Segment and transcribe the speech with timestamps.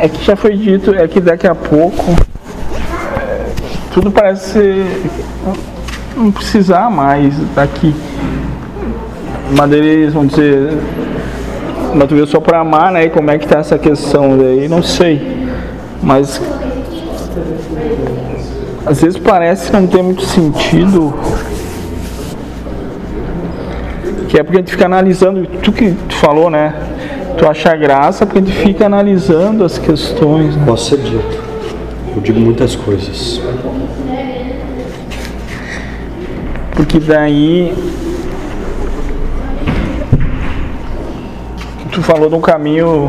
[0.00, 2.04] É que já foi dito, é que daqui a pouco
[3.16, 3.46] é,
[3.92, 4.86] tudo parece
[6.16, 7.94] não precisar mais daqui.
[9.56, 10.78] Madeireiros, vamos dizer,
[11.94, 13.06] mas tu só para amar, né?
[13.06, 14.68] E como é que tá essa questão daí?
[14.68, 15.48] Não sei.
[16.02, 16.40] Mas
[18.86, 21.14] às vezes parece que não tem muito sentido.
[24.28, 26.74] Que é porque a gente fica analisando, tu que tu falou, né?
[27.38, 30.56] Tu acha graça porque a gente fica analisando as questões.
[30.56, 30.62] Né?
[30.66, 31.48] Posso ser dito.
[32.14, 33.40] Eu digo muitas coisas.
[36.72, 37.72] Porque daí
[41.92, 43.08] tu falou de um caminho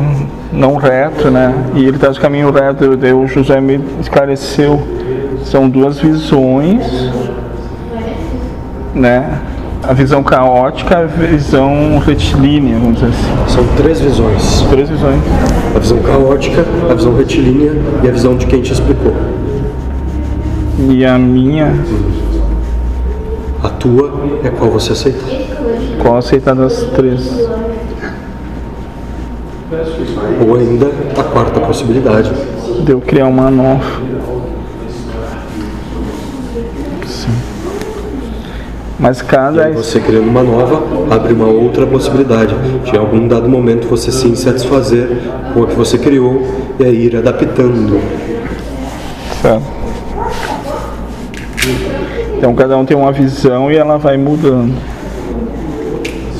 [0.52, 1.52] não reto, né?
[1.74, 4.80] E ele traz o caminho reto, o José me esclareceu.
[5.44, 6.84] São duas visões,
[8.94, 9.40] né?
[9.82, 13.54] A visão caótica a visão retilínea, vamos dizer assim.
[13.54, 14.60] São três visões.
[14.68, 15.20] Três visões.
[15.74, 19.14] A visão caótica, a visão retilínea e a visão de quem te explicou.
[20.90, 21.72] E a minha.
[23.62, 24.12] A tua
[24.44, 25.24] é qual você aceita.
[26.00, 27.48] Qual aceitar das três?
[30.46, 32.30] Ou ainda a quarta possibilidade.
[32.84, 34.02] De eu criar uma nova.
[39.00, 39.70] Mas cada.
[39.70, 40.82] E você criando uma nova,
[41.14, 42.54] abre uma outra possibilidade.
[42.84, 45.08] De em algum dado momento você se insatisfazer
[45.54, 46.46] com a que você criou
[46.78, 47.98] e aí ir adaptando.
[49.40, 49.64] Certo.
[52.36, 54.74] Então cada um tem uma visão e ela vai mudando.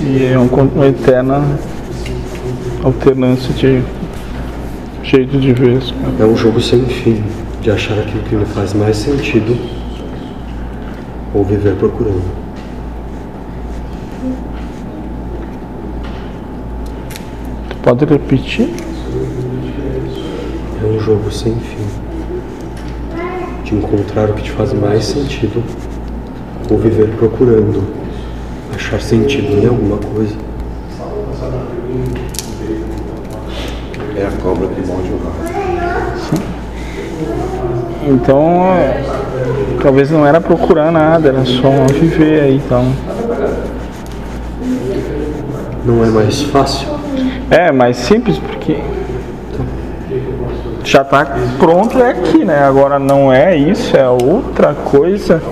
[0.03, 1.43] E é um, uma eterna
[2.85, 3.83] alternância de
[5.03, 5.81] jeito de ver.
[6.19, 7.23] É um jogo sem fim,
[7.63, 9.57] de achar aquilo que lhe faz mais sentido
[11.33, 12.50] ou viver procurando.
[17.83, 18.69] Pode repetir?
[20.83, 21.87] É um jogo sem fim.
[23.65, 25.63] De encontrar o que te faz mais sentido
[26.71, 27.83] ou viver procurando
[28.75, 30.35] achar sentido em alguma coisa.
[34.17, 35.41] É a cobra que morde o rato.
[38.07, 39.03] Então, é,
[39.83, 42.93] talvez não era procurar nada, era só viver aí, então.
[45.85, 46.89] Não é mais fácil?
[47.51, 48.79] É, mais simples, porque
[50.85, 51.25] já está
[51.59, 52.65] pronto é aqui, né?
[52.65, 55.43] Agora não é isso, é outra coisa.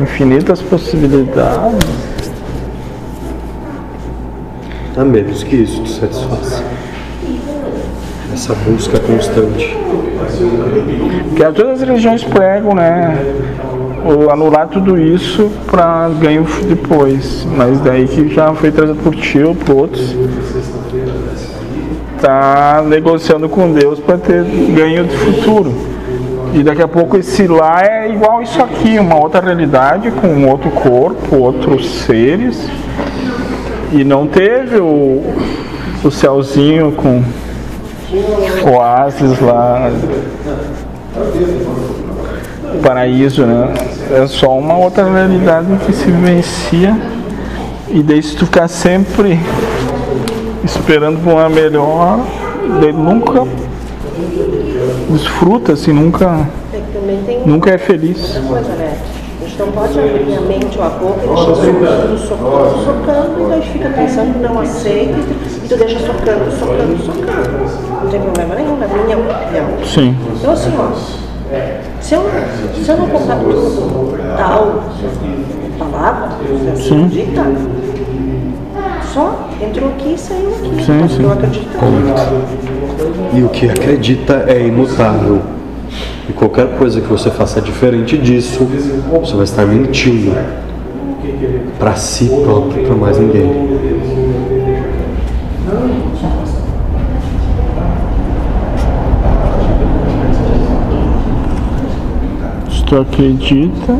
[0.00, 1.88] Infinitas possibilidades.
[4.96, 6.62] A menos que isso te satisfaça.
[8.32, 9.76] Essa busca constante.
[11.36, 13.16] Que todas as religiões pregam, né?
[14.04, 17.46] O anular tudo isso para ganho depois.
[17.56, 20.14] Mas daí que já foi trazido por ti ou por outros.
[22.20, 25.72] Tá negociando com Deus para ter ganho de futuro.
[26.54, 30.70] E daqui a pouco esse lá é igual isso aqui, uma outra realidade, com outro
[30.70, 32.68] corpo, outros seres.
[33.92, 35.34] E não teve o,
[36.04, 37.24] o céuzinho com
[38.70, 39.90] oásis lá,
[42.82, 43.72] paraíso, né?
[44.12, 46.96] É só uma outra realidade que se vivencia.
[47.88, 49.38] E daí se tu ficar sempre
[50.64, 52.20] esperando por uma melhor,
[52.80, 53.46] daí nunca
[55.10, 56.48] desfruta, assim, nunca,
[57.44, 58.36] nunca é feliz.
[58.36, 63.44] A gente não pode abrir a mente ou a boca e deixar socando, socando, socando,
[63.44, 65.18] e daí fica pensando, não aceita,
[65.62, 68.02] e tu deixa socando, socando, socando.
[68.02, 69.66] Não tem problema nenhum, na minha opinião.
[69.84, 70.16] Sim.
[70.36, 71.23] Então assim, ó,
[72.00, 72.22] se eu,
[72.82, 74.84] se eu não contar tudo tal
[75.78, 76.36] palavra,
[76.74, 77.44] você acredita?
[79.12, 80.84] Só entrou aqui e saiu aqui.
[80.84, 81.22] Sim, então, sim.
[81.22, 81.78] Não acredita.
[83.32, 85.40] E o que acredita é imutável.
[86.28, 88.66] E qualquer coisa que você faça diferente disso,
[89.20, 90.34] você vai estar mentindo.
[91.78, 93.93] Para si próprio, para mais ninguém.
[102.86, 103.98] Tu acredita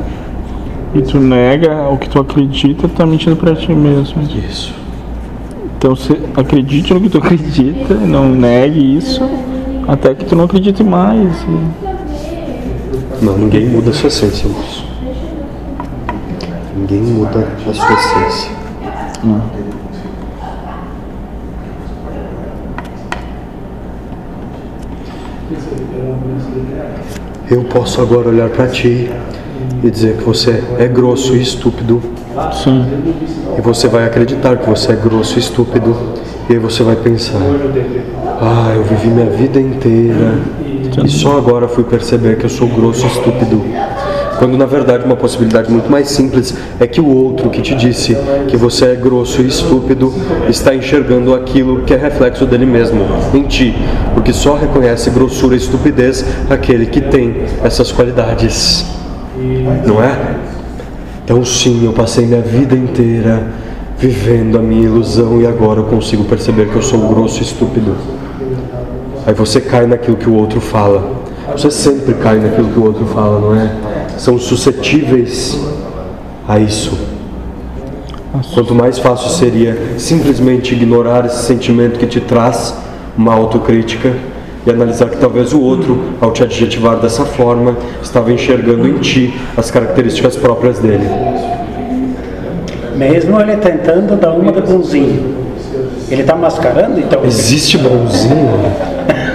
[0.95, 4.23] e tu nega o que tu acredita, tu tá mentindo pra ti mesmo.
[4.23, 4.75] Isso.
[5.77, 9.23] Então você acredite no que tu acredita, não negue isso,
[9.89, 11.43] até que tu não acredite mais.
[11.43, 13.25] E...
[13.25, 14.85] Não, ninguém muda a sua essência, moço.
[16.77, 18.51] Ninguém muda a sua essência.
[27.55, 29.09] Eu posso agora olhar para ti
[29.81, 32.03] e dizer que você é grosso e estúpido.
[32.53, 32.85] Sim.
[33.57, 35.97] E você vai acreditar que você é grosso e estúpido.
[36.51, 37.39] E aí você vai pensar:
[38.41, 40.41] Ah, eu vivi minha vida inteira
[41.05, 43.63] e só agora fui perceber que eu sou grosso e estúpido.
[44.39, 48.17] Quando na verdade uma possibilidade muito mais simples é que o outro que te disse
[48.49, 50.13] que você é grosso e estúpido
[50.49, 53.75] está enxergando aquilo que é reflexo dele mesmo, em ti,
[54.15, 58.85] porque só reconhece grossura e estupidez aquele que tem essas qualidades.
[59.87, 60.37] Não é?
[61.25, 63.43] Então sim, eu passei minha vida inteira
[63.99, 67.97] vivendo a minha ilusão e agora eu consigo perceber que eu sou grosso e estúpido.
[69.27, 71.25] Aí você cai naquilo que o outro fala.
[71.53, 73.94] Você sempre cai naquilo que o outro fala, não é?
[74.19, 75.59] São suscetíveis
[76.49, 76.99] a isso.
[78.53, 82.75] Quanto mais fácil seria simplesmente ignorar esse sentimento que te traz
[83.17, 84.13] uma autocrítica
[84.67, 89.39] e analisar que talvez o outro, ao te adjetivar dessa forma, estava enxergando em ti
[89.57, 91.09] as características próprias dele.
[92.97, 95.45] Mesmo ele tentando dar uma de bonzinho.
[96.09, 97.25] Ele está mascarando, então.
[97.25, 98.59] Existe bonzinho?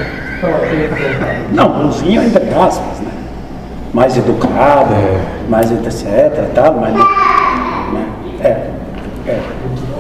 [1.54, 2.99] Não, bonzinho entre aspas, né?
[3.94, 4.94] Mais educado,
[5.50, 6.94] mais etc tal, mas.
[6.94, 8.08] Né?
[8.42, 9.30] É.
[9.30, 9.40] é.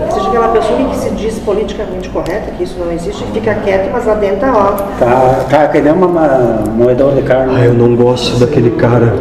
[0.01, 3.89] Ou seja, aquela pessoa que se diz politicamente correta, que isso não existe, fica quieto,
[3.91, 4.71] mas lá dentro tá ó.
[4.97, 7.53] Tá, tá que nem uma, uma moedor de carne.
[7.55, 9.13] Ah, eu não gosto daquele cara.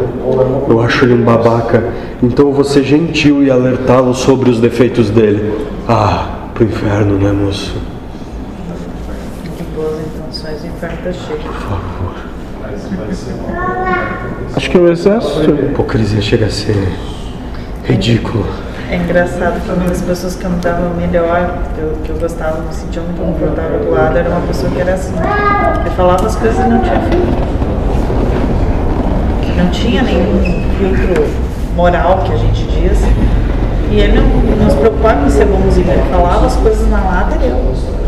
[0.67, 1.83] Eu acho ele um babaca.
[2.23, 5.67] Então eu vou ser gentil e alertá-lo sobre os defeitos dele.
[5.87, 7.75] Ah, pro inferno, né, moço?
[9.57, 11.39] De boas intenções, o inferno tá cheio.
[11.39, 12.29] Por favor.
[14.55, 15.51] Acho que o exército.
[15.51, 16.75] Hipocrisia chega a ser
[17.85, 18.45] ridículo.
[18.89, 22.17] É engraçado que uma das pessoas que eu me dava melhor, que eu, que eu
[22.17, 25.13] gostava, me sentia muito confortável do lado, era uma pessoa que era assim.
[25.81, 27.49] Ele falava as coisas e não tinha filtro.
[29.57, 31.27] Não tinha nenhum filtro
[31.75, 32.99] moral que a gente diz.
[33.91, 34.25] E ele não,
[34.55, 37.98] não se preocupava em ser bonzinho, ele falava as coisas na lata e eu.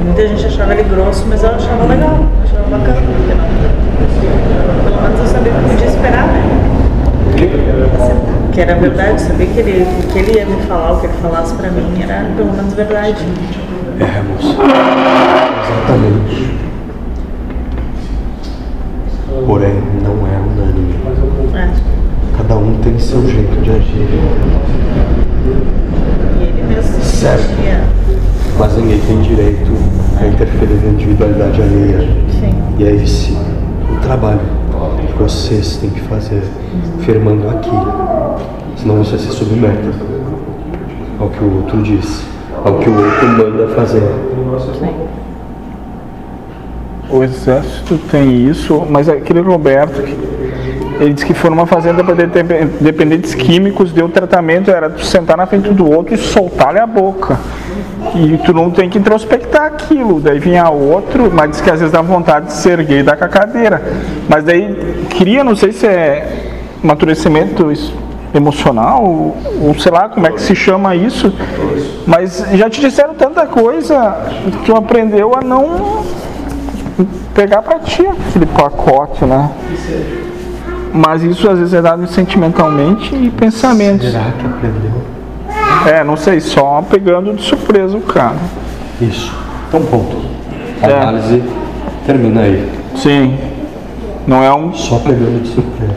[0.00, 3.00] E muita gente achava ele grosso, mas eu achava legal, achava bacana.
[4.84, 6.42] Pelo menos eu sabia o que podia esperar, né?
[8.52, 11.54] Que era verdade, sabia que ele, que ele ia me falar, o que ele falasse
[11.54, 13.24] pra mim era pelo menos verdade.
[14.00, 14.56] É, moço.
[15.62, 16.58] Exatamente.
[19.46, 20.94] Porém, não é unânime.
[21.54, 21.70] É.
[22.36, 24.08] Cada um tem seu jeito de agir.
[26.38, 27.99] E ele mesmo Certo.
[28.60, 29.72] Mas ninguém tem direito
[30.20, 32.00] a interferir na individualidade alheia.
[32.38, 32.54] Sim.
[32.78, 34.38] E é esse o trabalho
[35.06, 36.42] que vocês têm que fazer,
[37.00, 37.70] firmando aqui.
[38.76, 39.88] Senão você se submete
[41.18, 42.22] ao que o outro diz,
[42.62, 44.02] ao que o outro manda fazer.
[47.08, 50.02] O exército tem isso, mas aquele Roberto,
[51.00, 55.46] ele disse que foi numa fazenda para depe- dependentes químicos, deu tratamento, era sentar na
[55.46, 57.38] frente do outro e soltar-lhe a boca.
[58.14, 60.20] E tu não tem que introspectar aquilo.
[60.20, 63.16] Daí vinha outro, mas diz que às vezes dá vontade de se erguer e dar
[63.16, 63.82] com a cadeira.
[64.28, 66.50] Mas daí cria, não sei se é
[66.82, 67.92] amadurecimento es-
[68.32, 71.32] emocional, ou, ou sei lá como é que se chama isso,
[72.06, 74.16] mas já te disseram tanta coisa,
[74.64, 76.04] tu aprendeu a não
[77.34, 79.50] pegar pra ti aquele pacote, né?
[80.92, 84.10] Mas isso às vezes é dado sentimentalmente e pensamentos.
[84.10, 84.92] Será que aprendeu?
[85.86, 88.36] É, não sei, só pegando de surpresa o cara.
[89.00, 89.32] Isso.
[89.68, 90.16] Então, ponto.
[90.82, 90.92] A É.
[91.02, 91.42] análise
[92.06, 92.68] termina aí.
[92.96, 93.38] Sim.
[94.26, 94.72] Não é um.
[94.74, 95.94] Só pegando de surpresa.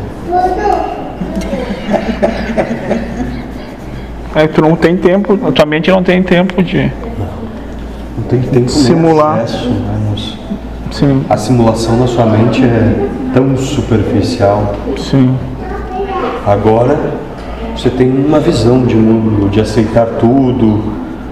[4.35, 6.91] É, tu não tem tempo, a tua mente não tem tempo de.
[8.17, 9.39] Não tem tempo nem Simular.
[9.39, 9.93] acesso, né?
[10.91, 14.75] Sim, A simulação na sua mente é tão superficial.
[14.97, 15.35] sim.
[16.45, 16.97] Agora
[17.75, 20.81] você tem uma visão de mundo, de aceitar tudo,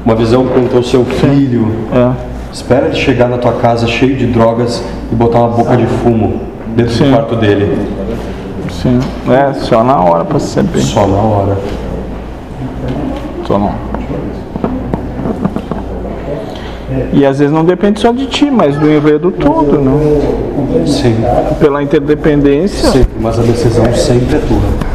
[0.05, 1.67] uma visão quanto ao seu filho.
[1.93, 2.11] É.
[2.51, 6.41] Espera ele chegar na tua casa cheio de drogas e botar uma boca de fumo
[6.75, 7.05] dentro Sim.
[7.05, 7.77] do quarto dele.
[8.81, 8.99] Sim.
[9.29, 10.81] É, só na hora pra ser bem.
[10.81, 11.57] Só na hora.
[13.45, 13.73] Só não.
[17.13, 20.85] E às vezes não depende só de ti, mas do enredo todo, né?
[20.85, 21.15] Sim,
[21.59, 22.89] Pela interdependência.
[22.89, 24.91] sempre, mas a decisão sempre é tua.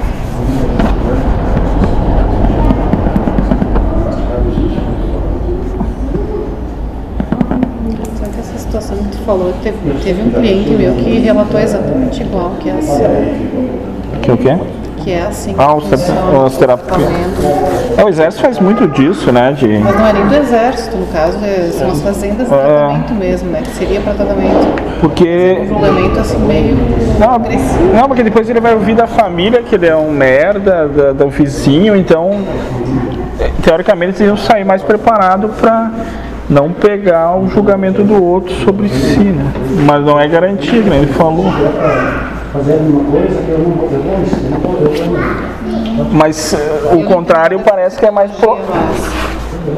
[8.18, 12.23] Só que essa situação que tu falou, teve, teve um cliente meu que relatou exatamente
[12.23, 13.02] igual, que é assim.
[14.23, 14.56] Que o quê?
[14.99, 15.52] Que é assim.
[15.52, 16.56] que Ah, os os terapeutas.
[16.59, 17.97] tratamento.
[17.97, 19.52] É, o exército faz muito disso, né?
[19.52, 19.66] De.
[19.78, 22.56] Mas não é nem do exército, no caso, é- são as fazendas de É.
[22.56, 23.61] tratamento mesmo, né?
[23.62, 24.83] Que seria para tratamento.
[25.00, 25.59] Porque.
[25.62, 26.76] Um julgamento assim meio
[27.21, 27.95] Não, agressivo.
[27.95, 31.28] não, porque depois ele vai ouvir da família que ele é um merda, da- do
[31.28, 32.40] vizinho, então.
[33.62, 35.90] Teoricamente eles iam sair mais preparados para
[36.48, 39.52] não pegar o julgamento do outro sobre si, né?
[39.84, 40.98] Mas não é garantido, né?
[40.98, 41.46] Ele falou.
[46.12, 48.58] Mas eh, o contrário parece que é mais pro...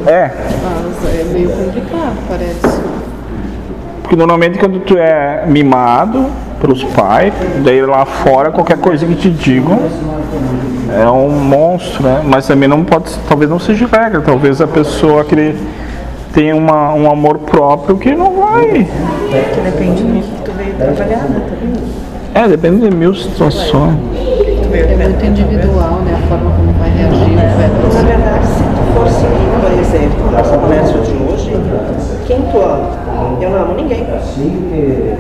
[0.07, 0.31] É,
[0.63, 2.81] Mas é meio complicado, parece.
[4.03, 6.27] porque normalmente quando tu é mimado
[6.61, 7.33] pelos pais,
[7.65, 9.81] daí lá fora qualquer coisa que te digam
[10.95, 12.21] é um monstro, né?
[12.25, 15.57] Mas também não pode, talvez não seja regra, talvez a pessoa que
[16.39, 18.69] tenha uma, um amor próprio que não vai.
[18.69, 21.43] Que depende do que tu veio trabalhar, né?
[21.51, 21.73] também.
[22.33, 23.97] É, depende de mil situações.
[24.73, 26.15] É muito individual, né?
[26.15, 30.59] A forma como vai reagir, vai Na verdade, se tu for seguir, por exemplo, nossa
[30.59, 31.51] conversa de hoje,
[32.29, 32.89] quem tu ama?
[33.41, 34.07] Eu não amo ninguém.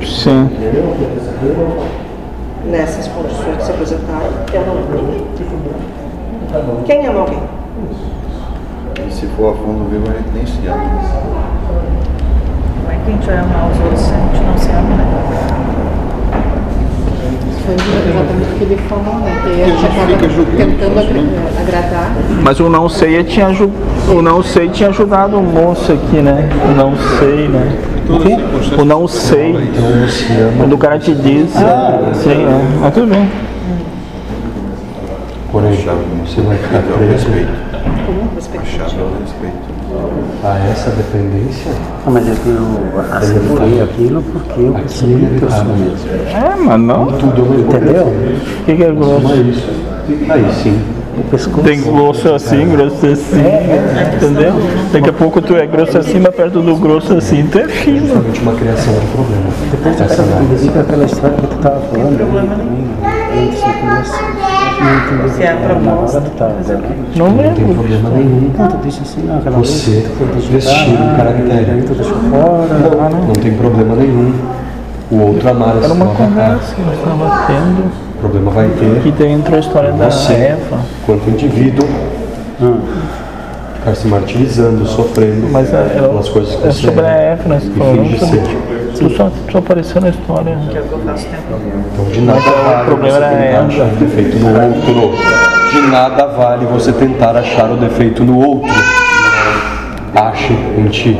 [0.05, 0.51] Sim.
[2.71, 5.25] Nessas condições que se apresentaram, eu não amo ninguém.
[6.87, 7.41] Quem ama alguém?
[9.19, 10.79] Se for a fundo vivo, a gente nem se ama.
[12.77, 14.97] Como é que a gente vai amar os outros se a gente não se ama,
[14.97, 15.05] né?
[17.67, 19.41] Foi exatamente o que ele falou, né?
[19.43, 20.07] Que a gente acaba
[20.57, 22.13] tentando agra- agradar.
[22.43, 23.73] Mas o não sei tinha, aju-
[24.09, 26.49] o não sei tinha ajudado o moço aqui, né?
[26.65, 27.77] O não sei, né?
[28.79, 29.69] O não sei.
[30.57, 32.79] Quando o cara te diz, sim, né?
[32.81, 33.29] Mas tudo bem.
[35.51, 35.73] Porém,
[36.25, 37.27] você vai ficar preso
[38.38, 39.57] A chave é o respeito.
[40.45, 41.73] a essa dependência.
[42.07, 46.09] Ah, mas é que eu aceitei aquilo porque eu percebi que eu sou mesmo.
[46.28, 47.07] É, mas não.
[47.07, 48.04] Tudo é uma Entendeu?
[48.07, 49.33] O que, que é Não grosso?
[49.33, 49.71] é isso.
[50.30, 50.80] Aí sim.
[51.18, 51.62] O pescoço.
[51.66, 53.42] Tem grosso assim, grosso assim.
[54.14, 54.52] Entendeu?
[54.92, 58.23] Daqui a pouco tu é grosso assim, mas perto do grosso assim, tu é fino.
[58.42, 59.50] Uma criação de problema.
[59.73, 60.54] Depois Essa eu análise.
[60.54, 62.38] entendi que aquela história que tu estava falando
[63.37, 64.58] antes no começo.
[64.81, 66.85] Não Se é a proposta, tava dando.
[67.17, 67.75] Não Não tem lembro.
[67.75, 68.51] problema nenhum.
[68.57, 70.07] Não, assim, não, aquela Você
[70.57, 71.85] ajudar, um caractere.
[72.31, 73.27] Não, não.
[73.27, 74.35] não tem problema nenhum.
[75.11, 78.09] O outro amar a Era uma conversa que nós estávamos tendo.
[78.15, 80.81] O problema vai ter Que daí entrou a história da Eva.
[81.07, 81.89] quanto indivíduo,
[83.79, 87.39] ficar se martirizando, sofrendo Mas é, pelas coisas que é você sobre a é.
[87.47, 88.68] Nós E falamos sobre.
[88.97, 90.59] Tu só, só apareceu na história.
[90.71, 91.62] Que é o que eu faço o tempo todo.
[91.92, 93.66] Então, de nada Mas o vale problema você era tentar ela.
[93.66, 94.62] achar o defeito no
[95.02, 95.18] outro.
[95.71, 98.68] De nada vale você tentar achar o defeito no outro.
[100.14, 101.18] Ache em ti.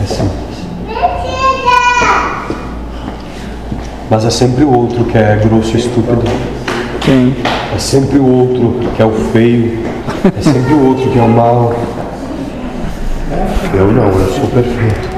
[0.00, 0.58] É simples.
[4.10, 6.22] Mas é sempre o outro que é grosso e estúpido.
[7.04, 7.34] Sim.
[7.74, 9.97] É sempre o outro que é o feio.
[10.24, 11.74] É sempre o outro que é o mal.
[13.74, 15.17] Eu não, eu sou perfeito.